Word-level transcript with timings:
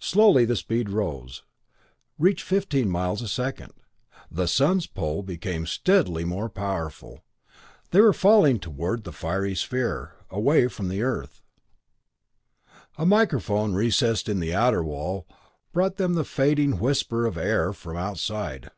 Slowly 0.00 0.46
the 0.46 0.56
speed 0.56 0.88
rose 0.88 1.42
reached 2.18 2.42
fifteen 2.42 2.88
miles 2.88 3.20
a 3.20 3.28
second. 3.28 3.74
The 4.30 4.48
sun's 4.48 4.86
pull 4.86 5.22
became 5.22 5.66
steadily 5.66 6.24
more 6.24 6.48
powerful; 6.48 7.22
they 7.90 8.00
were 8.00 8.14
falling 8.14 8.60
toward 8.60 9.04
the 9.04 9.12
fiery 9.12 9.54
sphere, 9.54 10.14
away 10.30 10.68
from 10.68 10.88
the 10.88 11.02
Earth. 11.02 11.42
A 12.96 13.04
microphone 13.04 13.74
recessed 13.74 14.26
in 14.26 14.40
the 14.40 14.54
outer 14.54 14.82
wall 14.82 15.26
brought 15.74 15.96
them 15.98 16.14
the 16.14 16.24
fading 16.24 16.78
whisper 16.78 17.26
of 17.26 17.36
air 17.36 17.74
from 17.74 17.98
outside. 17.98 18.70